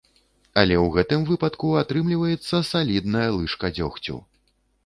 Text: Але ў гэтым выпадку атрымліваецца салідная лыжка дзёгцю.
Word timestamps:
Але 0.61 0.75
ў 0.85 0.95
гэтым 0.95 1.25
выпадку 1.31 1.69
атрымліваецца 1.83 2.63
салідная 2.71 3.25
лыжка 3.37 3.73
дзёгцю. 3.81 4.19